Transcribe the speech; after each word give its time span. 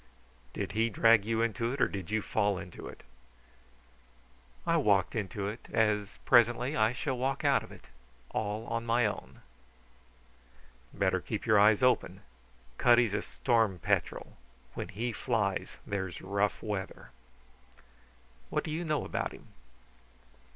"Did 0.53 0.71
he 0.71 0.89
drag 0.89 1.25
you 1.25 1.43
into 1.43 1.71
it 1.71 1.79
or 1.79 1.87
did 1.87 2.09
you 2.09 2.23
fall 2.23 2.57
into 2.57 2.87
it?" 2.87 3.03
"I 4.65 4.75
walked 4.77 5.15
into 5.15 5.47
it, 5.47 5.67
as 5.71 6.17
presently 6.25 6.75
I 6.75 6.91
shall 6.91 7.19
walk 7.19 7.45
out 7.45 7.61
of 7.63 7.71
it 7.71 7.85
all 8.31 8.65
on 8.65 8.83
my 8.83 9.05
own. 9.05 9.43
"Better 10.91 11.21
keep 11.21 11.45
your 11.45 11.59
eyes 11.59 11.83
open. 11.83 12.21
Cutty's 12.79 13.13
a 13.13 13.21
stormy 13.21 13.77
petrel; 13.77 14.37
when 14.73 14.87
he 14.87 15.11
flies 15.11 15.77
there's 15.85 16.19
rough 16.19 16.63
weather." 16.63 17.11
"What 18.49 18.63
do 18.63 18.71
you 18.71 18.83
know 18.83 19.05
about 19.05 19.33
him?" 19.33 19.49